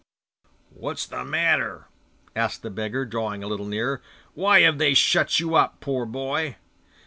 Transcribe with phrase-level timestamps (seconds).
[0.71, 1.87] 'What is the matter?'
[2.35, 4.01] asked the beggar, drawing a little nearer.
[4.33, 6.55] 'Why have they shut you up, poor boy?